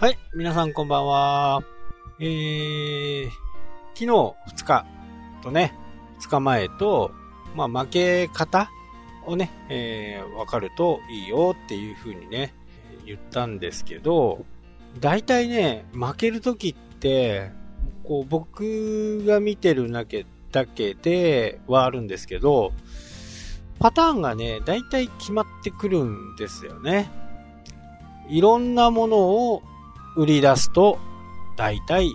[0.00, 1.62] はい、皆さんこんばんは。
[2.20, 3.28] えー、
[3.92, 4.34] 昨日2
[4.64, 4.86] 日
[5.42, 5.74] とね、
[6.20, 7.10] 2日前と、
[7.54, 8.70] まあ負け方
[9.26, 12.54] をね、えー、わかるといいよっていう風にね、
[13.04, 14.46] 言ったんですけど、
[15.00, 17.50] 大体ね、負ける時って、
[18.02, 22.72] こう僕が見てるだけだけではあるんですけど、
[23.78, 27.10] パターンがね、大体決まってくるんですよね。
[28.30, 29.62] いろんなものを
[30.16, 30.98] 売り出すと、
[31.56, 32.10] 大体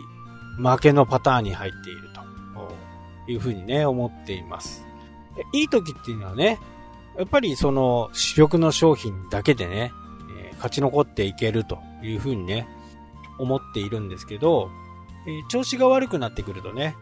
[0.57, 4.85] 負けのパターンに入っているというふうにね、思っています。
[5.53, 6.59] いい時っていうのはね、
[7.17, 9.91] やっぱりその主力の商品だけでね、
[10.37, 12.67] えー、勝ち残っていけるというふうにね、
[13.37, 14.69] 思っているんですけど、
[15.27, 16.95] えー、調子が悪くなってくるとね、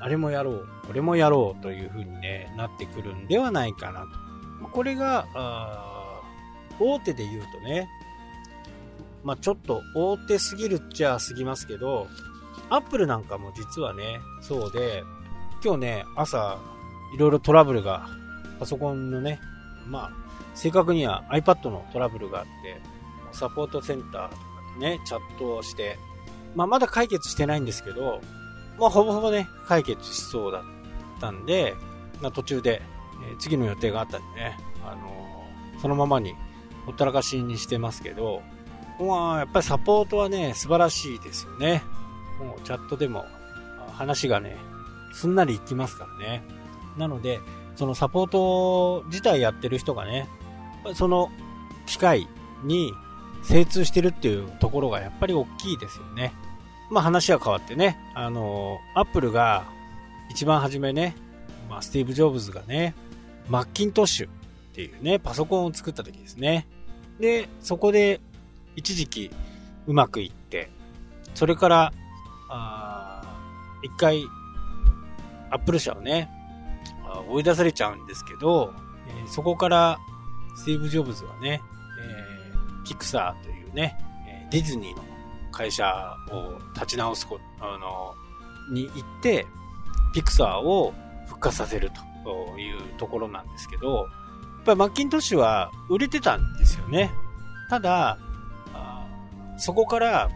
[0.00, 4.02] あれもやろう、これもやろうというふうにね、なってくるんではないかな
[4.62, 4.68] と。
[4.68, 5.26] これが、
[6.78, 7.88] 大手で言うとね、
[9.24, 12.06] まあ、ちょっと大手すぎるっちゃすぎますけど、
[12.70, 15.02] アップルなんかも実はね、そうで、
[15.64, 16.58] 今日ね、朝、
[17.14, 18.06] いろいろトラブルが、
[18.60, 19.40] パソコンのね、
[19.88, 20.12] まあ、
[20.54, 22.80] 正確には iPad のトラブルがあって、
[23.32, 24.42] サポートセンターとか
[24.78, 25.98] ね、チャットをして、
[26.54, 28.20] まあ、まだ解決してないんですけど、
[28.78, 30.62] まあ、ほぼほぼね、解決しそうだっ
[31.20, 31.74] たんで、
[32.20, 32.82] まあ、途中で、
[33.28, 36.34] えー、次の予定があったんでね、あのー、そのままに
[36.86, 38.42] ほったらかしにしてますけど、
[39.00, 41.82] まあ、やっぱりサポートはね、素晴らしいですよね。
[42.38, 43.24] もうチャットでも
[43.92, 44.56] 話がね、
[45.12, 46.42] すんなりいきますからね。
[46.96, 47.40] なので、
[47.76, 50.28] そのサポート自体やってる人がね、
[50.94, 51.30] その
[51.86, 52.28] 機械
[52.62, 52.92] に
[53.42, 56.32] 精通してるっていうところがやっぱり大きいですよね。
[56.90, 59.64] まあ話は変わってね、あの、アップルが
[60.30, 61.16] 一番初めね、
[61.68, 62.94] まあスティーブ・ジョブズがね、
[63.48, 64.30] マッキントッシュっ
[64.74, 66.66] ていうね、パソコンを作った時ですね。
[67.20, 68.20] で、そこで
[68.76, 69.30] 一時期
[69.86, 70.70] うまくいって、
[71.34, 71.92] それから、
[72.48, 73.22] あ
[73.82, 74.24] 一回、
[75.50, 76.30] アップル社をね、
[77.28, 78.72] 追い出されちゃうんですけど、
[79.08, 79.98] えー、そこから、
[80.56, 81.60] スティーブ・ジョブズはね、
[82.00, 83.98] えー、ピクサーというね、
[84.50, 85.02] ディズニーの
[85.50, 88.14] 会社を立ち直すこ、あの、
[88.72, 89.46] に行って、
[90.14, 90.94] ピクサーを
[91.26, 91.90] 復活させる
[92.24, 94.06] というところなんですけど、やっ
[94.64, 97.10] ぱりマッキントッシュは売れてたんですよね。
[97.68, 98.18] ただ、
[99.58, 100.30] そこから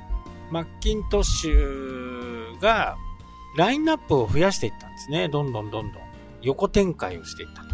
[0.50, 2.96] マッキントッシュが
[3.56, 5.28] ラインナップを増やしていったんですね。
[5.28, 6.02] どんどんどんどん。
[6.42, 7.68] 横展開をしていったと。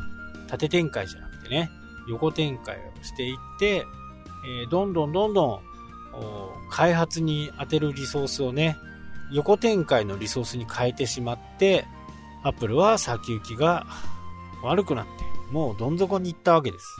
[0.49, 1.71] 縦展開じゃなくてね、
[2.09, 3.85] 横展開をしていって、
[4.47, 5.61] えー、どんどんどんどん
[6.71, 8.77] 開発に当てるリソースをね、
[9.33, 11.87] 横展開のリソースに変えてしまって、
[12.43, 13.87] アップルは先行きが
[14.63, 15.11] 悪くなって、
[15.51, 16.97] もうどん底に行ったわけです。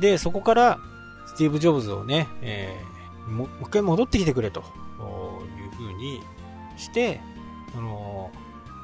[0.00, 0.78] で、そこから、
[1.26, 2.93] スティーブ・ジョブズをね、えー、
[3.28, 6.20] もう一回戻ってきてくれという風に
[6.76, 7.20] して、
[7.76, 8.30] あの、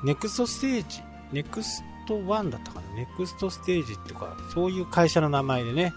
[0.05, 1.03] ネクストステージ、
[1.33, 2.95] ネクストワンだったかな？
[2.95, 5.93] ネクストステージっていうか、そういう会社の名前でね、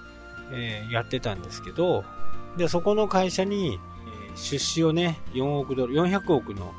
[0.54, 2.04] えー、やってたんですけど、
[2.58, 3.80] で、そこの会社に、
[4.28, 6.74] えー、出資をね、4億ドル、400億の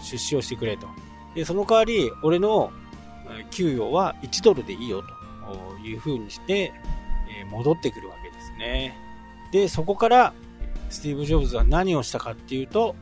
[0.00, 0.88] 出資をしてくれと。
[1.34, 2.72] で、その代わり、俺の
[3.50, 6.72] 給与は1ドルでいいよという風にして、
[7.40, 8.96] えー、戻ってくるわけですね。
[9.52, 10.34] で、そこから、
[10.90, 12.94] スティーブ・ジョブズは何をしたかっていうと、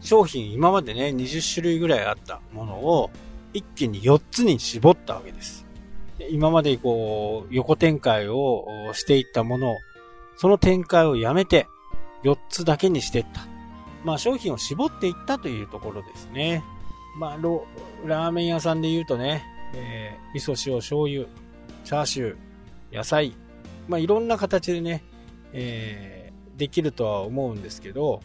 [0.00, 3.10] 商品今までね、20種類ぐらいあったものを、
[3.52, 5.66] 一気に4つに絞ったわけです。
[6.30, 9.76] 今までこう、横展開をしていったものを、
[10.36, 11.66] その展開をやめて、
[12.24, 13.42] 4つだけにしていった。
[14.04, 16.62] まあ商品を絞っていったというところですね。
[17.18, 17.36] まあ、
[18.06, 21.26] ラーメン屋さんで言うとね、えー、味噌塩醤油、
[21.84, 23.34] チャーシュー、野菜、
[23.88, 25.02] まあいろんな形でね、
[25.52, 26.19] えー、
[26.60, 28.20] できるとは思うんですけど、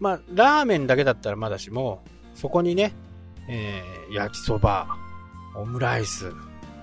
[0.00, 2.02] まあラーメンだけだったらまだしも、
[2.34, 2.94] そこにね、
[3.46, 4.88] えー、焼きそば、
[5.54, 6.32] オムライス、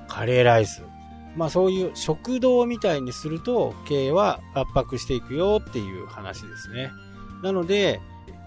[0.07, 0.83] カレーライス。
[1.35, 6.91] まあそういう食堂みたいにすると経営は圧迫していくよっていう話ですね。
[7.41, 7.99] なので、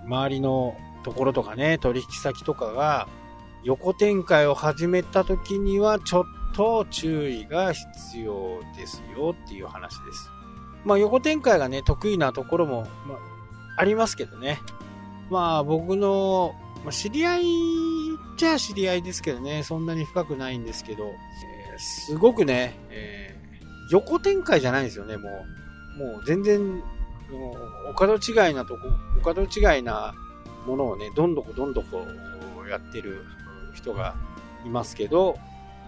[0.07, 3.09] 周りのところとかね、取引先とかが
[3.65, 6.25] 横展開を始めた時にはちょっ
[6.55, 10.31] と注意が必要ですよっていう話です。
[10.85, 13.19] まあ横展開がね、得意なところも、まあ、
[13.79, 14.61] ありますけどね。
[15.31, 16.55] まあ僕の
[16.85, 17.45] まあ、知り合いっ
[18.37, 25.29] ちゃ知り合いですけどね、そんなに深くないんですけど、えー、すごくね、えー、横展開じゃないんですよね、も
[25.97, 25.99] う。
[25.99, 26.83] もう全然、
[27.33, 28.81] お門違いなとこ、
[29.25, 30.15] お門違いな
[30.67, 32.07] ものをね、どんどこどんどこ
[32.69, 33.25] やってる
[33.75, 34.15] 人が
[34.67, 35.39] いますけど、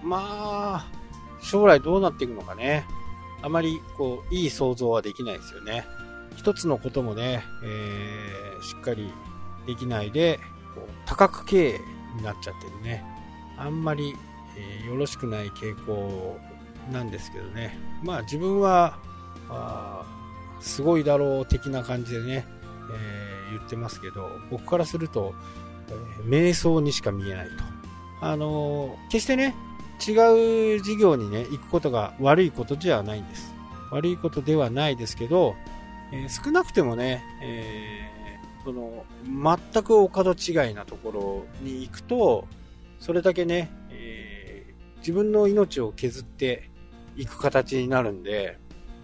[0.03, 0.87] まあ、
[1.43, 2.87] 将来どうなっていくのかね。
[3.43, 5.87] あまり、こう、いい想像はできないですよね。
[6.37, 9.13] 一つのこともね、えー、しっかり
[9.67, 10.41] できないで、
[11.07, 11.81] 多角経営
[12.17, 13.05] になっちゃってるね。
[13.59, 14.15] あんまり、
[14.57, 16.39] えー、よろしくない傾向
[16.93, 17.79] なんですけどね。
[18.03, 18.99] まあ自分は、
[19.49, 20.05] あ
[20.61, 22.47] すごいだろう的な感じでね、
[22.93, 25.35] えー、言ってますけど、僕からすると、
[25.89, 27.53] えー、瞑想にしか見えないと。
[28.23, 29.55] あの決してね、
[30.05, 33.55] 違う事業にね、行くことが悪いことじゃないんです。
[33.91, 35.55] 悪いことではないですけど、
[36.13, 38.07] え少なくてもね、え
[38.67, 42.49] その、全くお門違いなところに行くと、
[42.99, 46.69] それだけね、えー、自分の命を削って
[47.17, 48.59] いく形になるんで、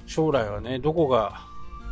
[0.06, 1.46] 将来はね、どこが、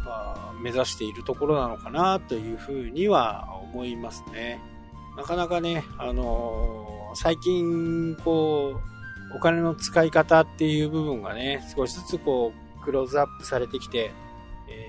[0.04, 4.60] まあ、目指しているところなのかなというふうには思いますね。
[5.16, 8.80] なかなかね、あの最近、こ
[9.32, 14.10] う、お金の使い方っていう部分がね、少しずつこう、クローズアップされてきて
[14.70, 14.86] え、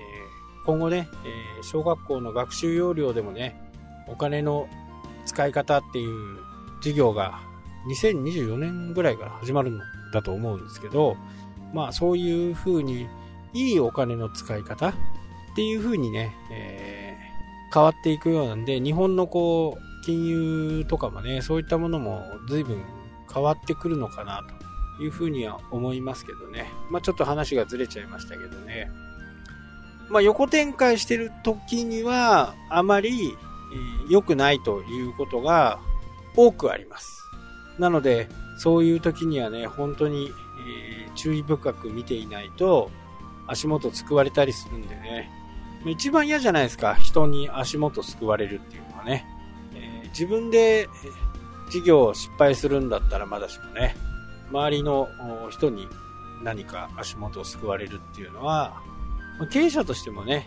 [0.64, 3.60] 今後ね、えー、小学校の学習要領でもね、
[4.08, 4.68] お金の
[5.24, 6.38] 使い方っていう
[6.78, 7.40] 授業が
[7.88, 9.80] 2024年ぐらいから始まるん
[10.12, 11.16] だと思うんですけど、
[11.74, 13.08] まあそういう風に
[13.52, 14.94] いいお金の使い方っ
[15.56, 22.82] ていう風にね、えー、変わっていくようなんで、日本のこう、金融とかもね、そういったものも随分
[23.32, 24.44] 変わってくるのかな
[24.98, 26.70] というふうには思いますけどね。
[26.90, 28.90] まあちょっと話がずれちゃいましたけどね。
[30.12, 33.34] まあ、横展開してる時には、あまり
[34.10, 35.78] 良くないということが
[36.36, 37.24] 多くあります。
[37.78, 38.28] なので、
[38.58, 40.30] そういう時にはね、本当に、
[41.14, 42.90] 注意深く見ていないと、
[43.46, 45.30] 足元すくわれたりするんでね。
[45.86, 49.26] 一番嫌じゃないですか、人に足元すくわれるっていうのはね。
[50.12, 50.88] 自分で
[51.70, 53.96] 事業を失敗するんだったらまだしもね、
[54.50, 55.08] 周りの
[55.50, 55.88] 人に
[56.42, 58.82] 何か足元をすくわれるっていうのは、
[59.50, 60.46] 経営者としてもね、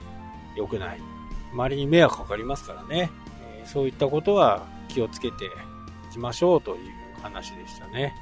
[0.55, 1.01] 良くない。
[1.53, 3.09] 周りに迷惑かかりますからね、
[3.65, 5.49] そういったことは気をつけてい
[6.11, 6.79] きましょうという
[7.21, 8.13] 話でしたね。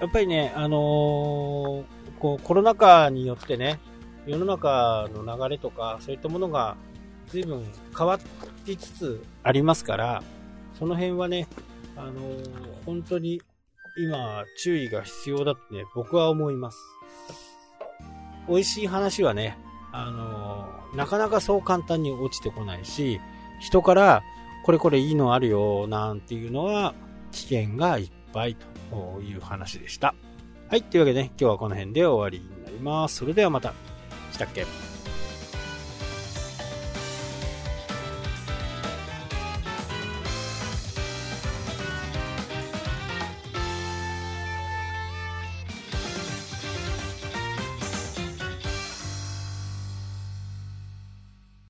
[0.00, 1.84] やっぱりね、あのー、
[2.18, 3.80] こうコロナ禍によってね、
[4.26, 6.76] 世の中の流れとか、そういったものが
[7.28, 7.64] 随分
[7.96, 8.18] 変わ
[8.66, 10.22] りつつありますから、
[10.78, 11.46] その辺はね、
[11.96, 13.40] あのー、本当に
[13.96, 16.78] 今注意が必要だとね、僕は思います。
[18.48, 19.56] 美味しい話はね、
[19.92, 23.20] あの、なかなかそう簡単に落ちてこないし、
[23.60, 24.22] 人から
[24.64, 26.94] これこれいいのあるよなんていうのは
[27.30, 28.56] 危険がいっぱい
[28.90, 30.14] という話でした。
[30.68, 30.82] はい。
[30.82, 33.16] というわけで、ね、今日はこの辺で終わりになります。
[33.16, 33.72] それではまた。
[34.32, 34.66] したっけ？